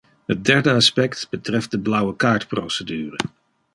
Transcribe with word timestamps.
Het 0.25 0.45
derde 0.45 0.71
aspect 0.71 1.27
betreft 1.29 1.71
de 1.71 1.79
blauwekaartprocedure. 1.79 3.17